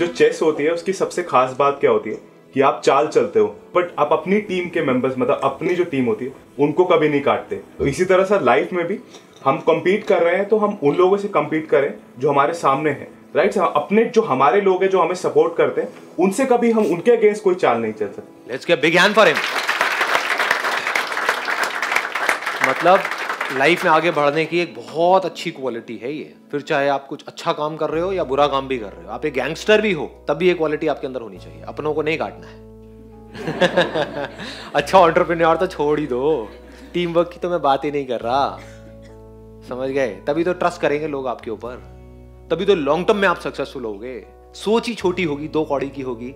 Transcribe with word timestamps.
जो 0.00 0.06
चेस 0.06 0.38
होती 0.42 0.64
है, 0.64 0.70
उसकी 0.70 0.92
सबसे 0.92 1.22
खास 1.22 1.56
बात 1.58 1.76
क्या 1.80 1.90
होती 1.90 2.10
है? 2.10 2.16
कि 2.54 2.60
आप 2.60 2.82
चाल 2.84 3.06
चलते 3.06 3.40
हो 3.40 3.46
बट 3.46 3.94
आप 3.98 4.08
अपनी 4.12 4.40
टीम 4.40 4.68
के 4.68 4.82
मेंबर्स 4.82 5.14
मतलब 5.18 5.40
अपनी 5.44 5.74
जो 5.74 5.84
टीम 5.84 6.04
होती 6.04 6.24
है, 6.24 6.32
उनको 6.60 6.84
कभी 6.84 7.08
नहीं 7.08 7.20
काटते। 7.20 7.56
तो 7.56 7.86
इसी 7.86 8.04
तरह 8.04 8.24
से 8.24 8.44
लाइफ 8.44 8.72
में 8.72 8.86
भी 8.86 8.98
हम 9.44 9.62
compete 9.70 10.06
कर 10.08 10.22
रहे 10.22 10.36
हैं 10.36 10.48
तो 10.48 10.56
हम 10.56 10.78
उन 10.82 10.94
लोगों 10.94 11.16
से 11.16 11.28
compete 11.28 11.66
करें 11.70 11.94
जो 12.18 12.30
हमारे 12.30 12.54
सामने 12.54 12.90
हैं। 12.90 13.08
Right 13.36 13.52
right? 13.52 13.72
अपने 13.76 14.04
जो 14.04 14.22
हमारे 14.22 14.60
लोग 14.60 14.82
हैं, 14.82 14.90
जो 14.90 15.00
हमें 15.00 15.14
सपोर्ट 15.14 15.56
करते 15.56 15.80
हैं, 15.80 15.88
उनसे 16.18 16.44
कभी 16.44 16.70
हम 16.70 16.86
उनके 16.86 17.10
अगेंस्ट 17.10 17.42
कोई 17.44 17.54
चाल 17.54 17.78
नहीं 17.78 17.92
चल 17.92 18.06
सकते। 18.06 18.52
Let's 18.52 18.66
get 18.66 18.82
big 18.82 18.96
hand 18.96 19.14
for 19.14 19.28
him 19.28 19.36
मतलब 22.68 23.00
लाइफ 23.56 23.84
में 23.84 23.92
आगे 23.92 24.10
बढ़ने 24.10 24.44
की 24.44 24.60
एक 24.60 24.74
बहुत 24.74 25.24
अच्छी 25.24 25.50
क्वालिटी 25.50 25.96
है 25.96 26.12
ये। 26.12 26.34
फिर 26.50 26.60
चाहे 26.60 26.88
आप 26.88 27.06
कुछ 27.06 27.24
अच्छा 27.28 27.52
काम 27.52 27.76
कर 27.76 27.90
रहे 27.90 28.02
हो 28.02 28.12
या 28.12 28.24
बुरा 28.24 28.46
काम 28.46 28.68
भी 28.68 28.78
कर 28.78 28.92
रहे 28.92 29.04
हो, 29.04 29.10
आप 29.10 29.26
एक 29.26 29.34
गैंगस्टर 29.34 29.80
भी 29.80 29.92
हो, 29.92 30.24
तब 30.28 30.34
भी 30.34 30.48
ये 30.48 30.54
क्वालिटी 30.54 30.86
आपके 30.86 31.06
अंदर 31.06 31.20
होनी 31.20 31.38
चाहिए। 31.38 31.62
अपनों 31.62 31.94
को 31.94 32.02
नहीं 32.02 32.18
काटना 32.18 32.46
है। 32.46 32.70
अच्छा 34.74 34.98
ऑन्टरप्रेन्योर 34.98 35.56
तो 35.56 35.66
छोड़ 35.66 36.00
ही 36.00 36.06
दो। 36.06 36.48
टीम 36.94 37.12
वर्क 37.12 37.28
की 37.28 37.38
तो 37.38 37.50
मैं 37.50 37.62
बात 37.62 37.84
ही 37.84 37.90
नहीं 37.90 38.06
कर 38.06 38.20
रहा। 38.20 38.58
समझ 39.68 39.88
गए? 39.90 40.08
तभी 40.08 40.44
तो 40.44 40.52
ट्रस्ट 40.52 40.80
करेंगे 40.80 41.06
लोग 41.06 41.26
आपके 41.26 41.50
ऊपर। 41.50 41.76
तभी 42.50 42.64
तो 42.64 42.74
लॉन्ग 42.74 43.06
टर्म 43.06 43.16
में 43.16 43.28
आप 43.28 43.38
सक्सेसफुल 43.38 43.84
होगे। 43.84 44.26
सोच 44.54 44.88
ही 44.88 44.94
छोटी 44.94 45.24
होगी, 45.24 45.48
दो 45.48 45.64
कौड़ी 45.64 45.88
की 45.88 46.02
होगी। 46.02 46.30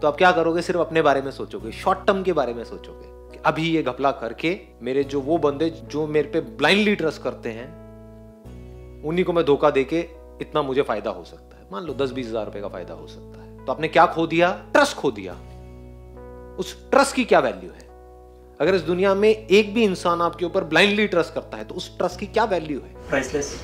तो 0.00 0.08
आप 0.08 0.16
क्या 0.16 0.32
करोगे? 0.32 0.62
सिर्फ़ 0.62 0.80
अपने 0.80 1.02
बारे 1.02 1.22
में 1.22 1.30
सोचोगे 1.30 1.72
शॉर्ट 1.72 2.06
टर्म 2.06 2.22
के 2.22 2.32
बारे 2.32 2.54
में 2.54 2.64
सोचोगे। 2.64 3.23
कि 3.34 3.40
अभी 3.46 3.68
ये 3.70 3.82
घपला 3.82 4.10
करके 4.10 4.58
मेरे 4.82 5.04
जो 5.04 5.20
वो 5.20 5.38
बंदे 5.38 5.70
जो 5.70 6.06
मेरे 6.06 6.28
पे 6.28 6.40
ब्लाइंडली 6.58 6.94
ट्रस्ट 6.94 7.22
करते 7.22 7.48
हैं 7.48 7.72
उन्हीं 9.04 9.24
को 9.24 9.32
मैं 9.32 9.44
धोखा 9.44 9.70
देके 9.70 10.00
इतना 10.40 10.62
मुझे 10.62 10.82
फ़ायदा 10.82 11.10
हो 11.10 11.24
सकता 11.24 11.56
है। 11.56 11.66
मान 11.72 11.84
लो 11.84 11.94
दस 11.94 12.10
बीस 12.10 12.26
हज़ार 12.26 12.44
रुपए 12.46 12.60
का 12.60 12.68
फ़ायदा 12.68 12.94
हो 12.94 13.06
सकता 13.06 13.42
है। 13.42 13.64
तो 13.64 13.72
आपने 13.72 13.88
क्या 13.88 14.06
खो 14.06 14.26
दिया? 14.26 14.50
ट्रस्ट 14.72 14.96
खो 14.96 15.10
दिया। 15.10 15.32
उस 16.58 16.76
ट्रस्ट 16.90 17.14
की 17.16 17.24
क्या 17.24 17.40
वैल्यू 17.40 17.70
है? 17.70 17.82
अगर 18.60 18.74
इस 18.74 18.82
दुनिया 18.82 19.14
में 19.14 19.28
एक 19.28 19.72
भी 19.74 19.84
इंसान 19.84 20.20
आपके 20.22 20.44
ऊपर 20.44 20.64
ब्लाइंडली 20.64 21.06
ट्रस्ट 21.06 21.34
करता 21.34 21.56
है 21.56 21.64
तो 21.64 21.74
उस 21.74 21.96
ट्रस्ट 21.98 22.20
की 22.20 22.26
क्या 22.26 22.44
वैल्यू 22.44 22.80
है? 22.80 22.94
प्राइसलेस 23.08 23.54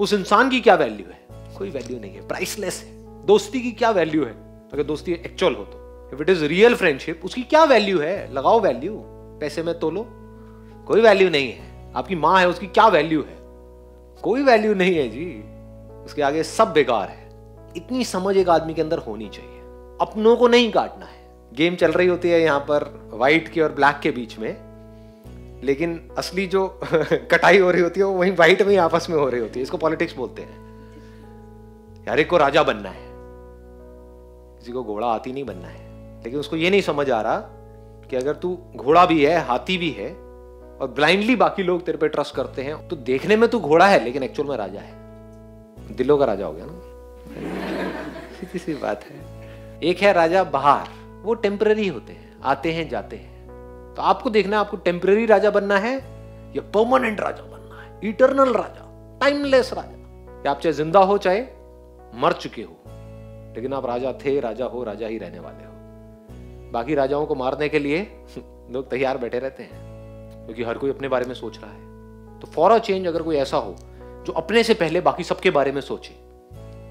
उस 0.00 0.12
इंसान 0.12 0.50
की 0.50 0.60
क्या 0.60 0.74
वैल्यू 0.74 1.06
है? 1.06 1.18
कोई 1.58 1.70
वैल्यू 1.70 1.98
नहीं 2.00 2.14
है। 2.14 2.26
प्राइसलेस 2.28 2.82
है। 2.84 3.26
दोस्ती 3.26 3.60
की 3.60 3.72
क्या 3.72 3.90
वैल्यू 3.90 4.24
है? 4.24 4.32
अगर 4.72 4.82
दोस्ती 4.82 5.12
एक्चुअल 5.12 5.54
हो 5.54 5.64
तो। 5.64 5.79
If 6.12 6.22
it 6.22 6.30
is 6.30 6.44
real 6.44 6.74
friendship 6.74 7.20
उसकी 7.24 7.42
क्या 7.42 7.64
वैल्यू 7.64 8.00
है? 8.00 8.32
लगाओ 8.32 8.60
वैल्यू 8.60 9.02
पैसे 9.40 9.62
में 9.62 9.78
तोलो. 9.78 10.06
कोई 10.86 11.00
वैल्यू 11.00 11.30
नहीं 11.30 11.52
है. 11.52 11.92
आपकी 11.96 12.14
माँ 12.14 12.40
है, 12.40 12.48
उसकी 12.48 12.66
क्या 12.66 12.88
वैल्यू 12.88 13.20
है? 13.20 13.36
कोई 14.22 14.42
वैल्यू 14.42 14.74
नहीं 14.74 14.96
है 14.96 15.08
जी. 15.08 15.44
उसके 16.04 16.22
आगे 16.22 16.42
सब 16.42 16.72
बेकार 16.72 17.08
है. 17.08 17.30
इतनी 17.76 18.04
समझ 18.04 18.36
एक 18.36 18.48
आदमी 18.48 18.74
के 18.74 18.82
अंदर 18.82 18.98
होनी 18.98 19.28
चाहिए. 19.28 19.58
अपनों 20.00 20.36
को 20.36 20.48
नहीं 20.48 20.72
काटना 20.72 21.06
है. 21.06 21.30
गेम 21.54 21.74
चल 21.74 21.92
रही 21.92 22.06
होती 22.06 22.30
है 22.30 22.40
यहाँ 22.40 22.60
पर 22.60 23.10
व्हाइट 23.14 23.48
के 23.48 23.60
और 23.60 23.72
ब्लैक 23.72 24.00
के 24.02 24.10
बीच 24.10 24.38
में. 24.38 24.56
लेकिन 25.64 26.10
असली 26.18 26.46
जो 26.46 26.80
कटाई 27.12 27.58
हो 27.58 27.70
रही 27.70 27.82
होती 27.82 28.00
है, 28.00 28.06
वो 28.06 28.12
वहीं 28.12 28.32
व्हाइट 28.32 28.62
में 28.62 28.70
ही 28.70 28.76
आपस 28.76 29.06
में 29.10 29.16
हो 29.16 29.28
रही 29.28 29.40
होती 29.40 29.58
है. 29.58 29.62
इसको 29.62 29.76
पॉलिटिक्स 29.76 30.16
बोलते 30.16 30.42
हैं. 30.42 30.60
यार 32.08 32.20
एक 32.20 32.30
को 32.30 32.36
राजा 32.36 32.62
बनना 32.62 32.88
है. 32.88 33.10
किसी 34.58 34.72
को 34.72 34.84
घोड़ा 34.84 35.06
आती 35.06 35.32
नहीं 35.32 35.44
बनना 35.44 35.68
है. 35.68 35.89
लेकिन 36.24 36.40
उसको 36.40 36.56
ये 36.56 36.70
नहीं 36.70 36.80
समझ 36.82 37.10
आ 37.10 37.20
रहा 37.20 37.36
कि 38.10 38.16
अगर 38.16 38.34
तू 38.34 38.56
घोड़ा 38.76 39.04
भी 39.06 39.24
है, 39.24 39.38
हाथी 39.40 39.76
भी 39.78 39.90
है 39.90 40.10
और 40.10 40.92
ब्लाइंडली 40.96 41.36
बाकी 41.36 41.62
लोग 41.62 41.84
तेरे 41.84 41.98
पे 41.98 42.08
ट्रस्ट 42.08 42.34
करते 42.34 42.62
हैं 42.62 42.76
तो 42.88 42.96
देखने 42.96 43.36
में 43.36 43.48
तू 43.50 43.60
घोड़ा 43.60 43.86
है, 43.86 44.02
लेकिन 44.04 44.22
एक्चुअल 44.22 44.48
में 44.48 44.56
राजा 44.56 44.80
है। 44.80 45.96
दिलों 45.96 46.18
का 46.18 46.24
राजा 46.24 46.46
हो 46.46 46.52
गया 46.52 46.66
ना? 46.66 46.80
सीधी 48.30 48.58
सी 48.58 48.74
बात 48.74 49.04
है। 49.04 49.80
एक 49.80 49.98
है 49.98 50.12
राजा 50.12 50.42
बाहर, 50.46 50.88
वो 51.22 51.34
टेम्पररी 51.36 51.86
होते 51.88 52.12
हैं, 52.12 52.36
आते 52.44 52.72
हैं, 52.72 52.88
जाते 52.88 53.16
हैं। 53.16 53.94
तो 53.96 54.02
आपको 54.02 54.30
देखना 54.30 54.60
आपको 54.60 54.76
टेम्पररी 54.78 55.26
राजा 55.26 55.50
बनना 55.50 55.78
है 55.78 55.94
या 56.56 56.62
परमानेंट 56.74 57.20
राजा 57.20 57.42
बनना 57.44 57.80
है? 57.82 57.98
इटरनल 58.04 58.52
राजा 58.54 58.86
टाइमलेस 59.20 59.72
राजा। 59.72 60.42
या 60.46 60.50
आप 60.50 60.60
चाहे 60.60 60.72
ज़िंदा 60.72 61.00
हो, 61.00 61.18
चाहे 61.18 61.40
मर 62.14 62.32
चुके 62.32 62.62
हो। 62.62 62.76
लेकिन 63.56 63.72
आप 63.72 63.86
राजा 63.86 64.12
थे, 64.24 64.38
राजा 64.40 64.64
हो, 64.64 64.82
राजा 64.84 65.06
ही 65.06 65.18
रहने 65.18 65.40
वाले 65.40 65.64
हो। 65.64 65.69
बाकी 66.72 66.94
राजाओं 66.94 67.26
को 67.26 67.34
मारने 67.34 67.68
के 67.68 67.78
लिए 67.78 68.00
लोग 68.70 68.88
तैयार 68.90 69.18
बैठे 69.18 69.38
रहते 69.38 69.62
हैं, 69.62 70.46
क्योंकि 70.46 70.62
हर 70.62 70.78
कोई 70.78 70.90
अपने 70.90 71.08
बारे 71.08 71.24
में 71.24 71.34
सोच 71.34 71.58
रहा 71.58 71.70
है। 71.70 72.38
तो 72.40 72.46
फॉर 72.46 72.70
अ 72.70 72.78
चेंज 72.78 73.06
अगर 73.06 73.22
कोई 73.22 73.36
ऐसा 73.36 73.56
हो, 73.56 73.74
जो 74.26 74.32
अपने 74.32 74.62
से 74.62 74.74
पहले 74.74 75.00
बाकी 75.00 75.24
सबके 75.24 75.50
बारे 75.50 75.72
में 75.72 75.80
सोचे 75.80 76.14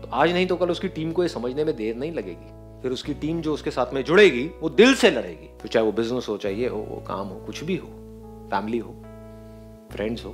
तो 0.02 0.10
आज 0.14 0.32
नहीं 0.34 0.48
तो 0.48 0.56
कल 0.56 0.70
उसकी 0.70 0.88
टीम 0.88 1.12
को 1.12 1.24
ये 1.24 1.30
समझने 1.30 1.64
में 1.64 1.76
देर 1.76 1.96
नहीं 1.96 2.12
लगेगी। 2.12 2.82
फिर 2.82 2.92
उसकी 2.92 3.14
टीम 3.14 3.42
जो 3.42 3.54
उसके 3.54 3.72
साथ 3.72 3.94
में 3.94 4.04
जुड़ेगी, 4.04 4.46
वो 4.62 4.70
दिल 4.72 4.94
से 4.96 5.10
लड़ेगी। 5.12 5.50
फिर 5.62 5.72
चाहे 5.72 5.86
वो 5.86 5.92
बिज़नेस 5.92 6.28
हो, 6.30 6.38
चाहे 6.38 6.56
ये 6.56 6.68
हो, 6.68 6.78
वो 6.80 7.04
काम 7.08 7.28
हो, 7.28 7.40
कुछ 7.46 7.64
भी 7.64 7.76
हो 7.76 7.88
फैमिली 8.52 8.78
हो 8.78 8.96
फ्रेंड्स 9.92 10.26
हो, 10.26 10.32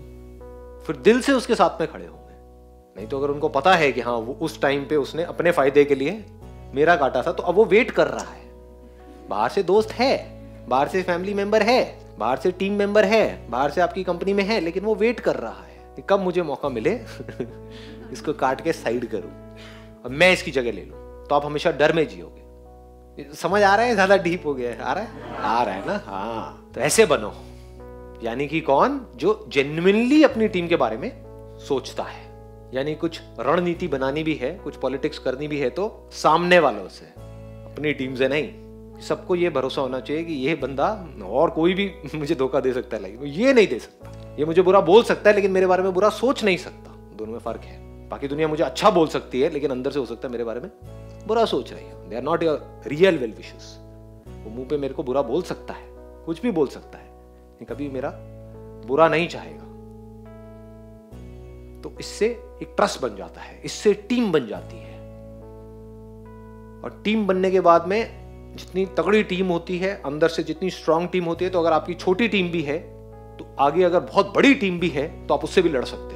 फिर 0.88 0.96
दिल 0.96 1.22
से 1.22 1.34
उसके 1.34 1.56
साथ 1.56 1.82
में 1.82 1.92
खड़े 1.92 2.06
होंगे। 2.06 2.34
नहीं 2.96 3.08
तो 3.08 3.18
अगर 3.18 3.30
उनको 3.30 3.50
पता 3.50 3.74
है 3.74 3.92
कि 3.92 4.02
हाँ 4.02 4.16
वो 4.18 4.38
उस 4.42 4.62
टाइम 4.62 4.86
पे 4.86 4.96
उसने 4.96 5.24
अपने 5.24 5.52
फ़ायदे 5.52 5.86
के 5.86 5.96
लिए 5.96 6.24
मेरा 6.74 6.96
काटा 6.96 7.24
था 7.24 7.32
तो 7.32 7.44
अब 7.44 7.56
वो 7.56 7.66
वेट 7.66 7.92
कर 7.92 8.08
रहा 8.08 8.32
है। 8.32 8.45
बाहर 9.30 9.50
से 9.50 9.64
दोस्त 9.64 9.92
है, 9.92 10.40
बाहर 10.68 10.88
से 10.88 11.02
फैमिली 11.04 11.34
मेंबर 11.34 11.64
है, 11.64 12.00
बाहर 12.20 12.38
से 12.38 12.52
टीम 12.52 12.74
मेंबर 12.74 13.06
है, 13.06 13.50
बाहर 13.50 13.72
से 13.72 13.82
आपकी 13.82 14.04
कंपनी 14.04 14.34
में 14.34 14.44
है, 14.44 14.60
लेकिन 14.60 14.84
वो 14.84 14.96
वेट 14.96 15.20
कर 15.20 15.36
रहा 15.36 15.64
है 15.64 15.96
कि 15.96 16.04
कब 16.10 16.20
मुझे 16.20 16.42
मौका 16.42 16.70
मिले, 16.70 16.92
इसको 18.12 18.34
काट 18.34 18.62
के 18.62 18.74
साइड 18.74 19.10
करूँ 19.10 19.32
और 20.04 20.12
मैं 20.12 20.34
इसकी 20.34 20.52
जगह 20.52 20.72
ले 20.72 20.82
लूँ। 20.82 21.28
तो 21.28 21.36
आप 21.36 21.46
हमेशा 21.46 21.72
डर 21.72 21.94
में 21.94 22.08
जियोगे। 22.08 23.34
समझ 23.36 23.64
आ 23.64 23.76
रहा 23.76 23.86
है? 23.86 23.94
ज़्यादा 23.94 24.18
डीप 24.18 24.46
हो 24.46 24.54
गया 24.54 24.72
है। 24.72 24.80
आ 24.80 24.94
रहा 24.94 25.04
है? 25.04 25.10
आ 25.38 25.64
रहा 25.64 25.76
है 25.76 25.88
ना? 25.88 26.02
हाँ। 26.06 26.72
तो 26.76 26.82
ऐसे 26.82 27.06
बनो। 27.06 27.34
यानी 28.24 28.48
कि 28.48 28.62
कौन? 28.62 29.08
जो 29.16 29.46
जेन्युइनली 29.50 30.24
अपनी 30.24 30.48
टीम 30.48 30.68
के 30.68 30.76
बारे 30.76 30.98
में 30.98 31.12
सोचता 31.68 32.04
है। 32.04 32.24
यानी 32.74 32.96
कुछ 32.96 33.22
रणनीति 33.40 33.88
बनानी 33.88 34.24
भी 34.24 34.36
है, 34.36 34.56
कुछ 34.64 34.76
पॉलिटिक्स 34.76 35.20
करनी 35.20 35.48
भी 35.48 35.60
है 35.60 35.70
तो 35.70 36.10
सामने 36.12 36.60
वालों 36.60 36.88
से, 36.88 37.06
अपनी 37.72 37.94
टीम 37.94 38.16
से 38.16 38.28
नहीं। 38.28 38.65
सबको 39.02 39.36
ये 39.36 39.50
भरोसा 39.50 39.82
होना 39.82 40.00
चाहिए 40.00 40.24
कि 40.24 40.34
ये 40.34 40.56
बंदा 40.56 41.08
और 41.26 41.50
कोई 41.50 41.74
भी 41.74 41.92
मुझे 42.16 42.36
धोखा 42.36 42.60
दे 42.60 42.74
सकता 42.74 42.98
है 42.98 43.04
लेकिन 43.04 43.24
ये 43.24 43.54
नहीं 43.54 43.68
दे 43.68 43.80
सकता। 43.80 44.36
ये 44.40 44.46
मुझे 44.46 44.62
बुरा 44.62 44.82
बोल 44.82 45.04
सकता 45.04 45.30
है, 45.30 45.36
लेकिन 45.36 45.52
मेरे 45.52 45.66
बारे 45.66 45.84
में 45.84 45.94
बुरा 45.94 46.10
सोच 46.10 46.44
नहीं 46.44 46.58
सकता। 46.58 46.96
दोनों 47.16 47.32
में 47.32 47.40
फ़र्क 47.40 47.62
है। 47.62 48.10
बाकी 48.10 48.28
दुनिया 48.28 48.48
मुझे 48.48 48.64
अच्छा 48.64 48.90
बोल 48.90 49.08
सकती 49.08 49.42
है, 49.42 49.50
लेकिन 49.50 49.72
अंदर 49.72 49.92
से 49.92 50.00
हो 50.00 50.06
सकता 50.06 50.28
है 50.28 50.32
मेरे 50.32 50.44
बारे 50.44 50.60
में 50.60 50.72
बुरा 51.28 51.46
सोच 51.46 51.74
रही 51.74 51.86
है। 51.86 52.10
They 52.10 52.16
are 52.16 52.24
not 52.24 52.44
your 52.44 52.82
real 52.88 53.18
well 53.18 53.32
wishes 53.32 53.80
वो 54.44 54.50
मुँह 54.50 54.68
पे 54.68 54.78
मेरे 54.78 54.94
को 54.94 55.04
बुरा 55.04 55.22
बोल 55.22 55.42
सकता 55.42 55.74
है, 55.74 55.88
कुछ 56.26 56.42
भी 56.42 56.52
बोल 56.52 56.68
सकता 56.68 56.98
है 56.98 57.14
कभी 57.70 57.90
मेरा 57.90 58.10
बुरा 58.88 59.08
नहीं 59.08 59.28
चाहेगा। 59.28 59.64
तो 61.82 62.00
इससे 62.00 62.28
एक 62.62 62.74
ट्रस्ट 62.78 63.02
बन 63.02 63.16
जाता 63.16 63.42
है, 63.42 63.62
इससे 63.66 63.94
टीम 63.94 64.32
बन 64.32 64.48
जाती 64.48 64.78
है। 64.78 65.00
और 66.84 67.02
टीम 67.06 67.28
बनने 67.28 67.52
के 67.52 67.60
बाद 67.60 67.88
में 67.88 68.25
जितनी 68.56 68.86
तगड़ी 68.86 69.24
टीम 69.24 69.48
होती 69.48 69.78
है, 69.78 70.02
अंदर 70.06 70.28
से 70.28 70.44
जितनी 70.44 70.70
स्ट्रांग 70.70 71.08
टीम 71.08 71.24
होती 71.24 71.46
है 71.46 71.52
तो 71.52 71.60
अगर 71.60 71.72
आपकी 71.72 71.94
छोटी 71.94 72.28
टीम 72.28 72.52
भी 72.52 72.62
है 72.62 72.80
तो 73.38 73.56
आगे 73.60 73.84
अगर 73.84 74.00
बहुत 74.00 74.34
बड़ी 74.36 74.54
टीम 74.56 74.80
भी 74.80 74.90
है 74.90 75.28
तो 75.28 75.34
आप 75.34 75.44
उससे 75.44 75.62
भी 75.62 75.70
लड़ 75.70 75.86
सकते 75.86 76.15